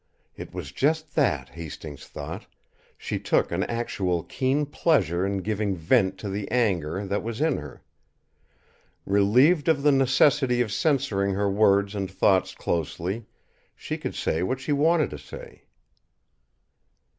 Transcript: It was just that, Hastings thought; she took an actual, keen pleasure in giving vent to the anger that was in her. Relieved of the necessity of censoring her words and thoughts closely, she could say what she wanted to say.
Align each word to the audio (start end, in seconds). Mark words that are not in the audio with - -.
It 0.35 0.51
was 0.51 0.71
just 0.71 1.13
that, 1.13 1.49
Hastings 1.49 2.07
thought; 2.07 2.47
she 2.97 3.19
took 3.19 3.51
an 3.51 3.61
actual, 3.65 4.23
keen 4.23 4.65
pleasure 4.65 5.23
in 5.27 5.43
giving 5.43 5.75
vent 5.75 6.17
to 6.21 6.29
the 6.29 6.49
anger 6.49 7.05
that 7.05 7.21
was 7.21 7.39
in 7.39 7.57
her. 7.57 7.83
Relieved 9.05 9.67
of 9.67 9.83
the 9.83 9.91
necessity 9.91 10.59
of 10.59 10.71
censoring 10.71 11.35
her 11.35 11.51
words 11.51 11.93
and 11.93 12.09
thoughts 12.09 12.55
closely, 12.55 13.27
she 13.75 13.95
could 13.95 14.15
say 14.15 14.41
what 14.41 14.59
she 14.59 14.71
wanted 14.71 15.11
to 15.11 15.19
say. 15.19 15.65